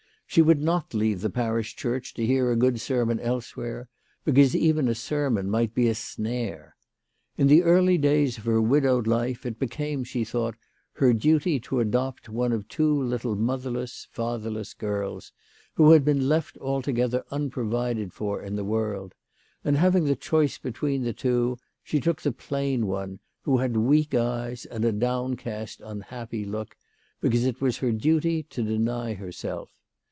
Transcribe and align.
She 0.25 0.41
would 0.41 0.61
not 0.61 0.93
leave 0.93 1.19
the 1.19 1.29
parish 1.29 1.75
church 1.75 2.13
to 2.13 2.25
hear 2.25 2.49
a 2.49 2.55
good 2.55 2.79
sermon 2.79 3.19
elsewhere, 3.19 3.89
because 4.23 4.55
even 4.55 4.87
a 4.87 4.95
sermon 4.95 5.49
might 5.49 5.75
be 5.75 5.89
a 5.89 5.93
snare. 5.93 6.77
In 7.37 7.47
the 7.47 7.63
early 7.63 7.97
days 7.97 8.37
of 8.37 8.45
her 8.45 8.61
widowed 8.61 9.07
life 9.07 9.45
it 9.45 9.59
became, 9.59 10.05
she 10.05 10.23
thought, 10.23 10.55
her 10.93 11.11
duty 11.13 11.59
to 11.59 11.81
adopt 11.81 12.29
one 12.29 12.53
of 12.53 12.69
two 12.69 12.97
little 13.03 13.35
mother 13.35 13.71
less, 13.71 14.07
fatherless 14.09 14.73
girls, 14.73 15.33
who 15.73 15.91
had 15.91 16.05
been 16.05 16.29
left 16.29 16.57
altogether 16.59 17.25
unprovided 17.29 18.13
for 18.13 18.41
in 18.41 18.55
the 18.55 18.63
world; 18.63 19.13
and 19.65 19.75
having 19.75 20.05
the 20.05 20.15
choice 20.15 20.57
between 20.57 21.03
the 21.03 21.11
two, 21.11 21.57
she 21.83 21.99
took 21.99 22.21
the 22.21 22.31
plain 22.31 22.87
one, 22.87 23.19
who 23.41 23.57
had 23.57 23.75
weak 23.75 24.15
eyes 24.15 24.63
and 24.63 24.85
a 24.85 24.93
downcast, 24.93 25.81
unhappy 25.83 26.45
look, 26.45 26.77
because 27.19 27.43
it 27.43 27.59
was 27.59 27.79
her 27.79 27.91
duty 27.91 28.41
to 28.43 28.63
deny 28.63 29.13
herself. 29.13 29.69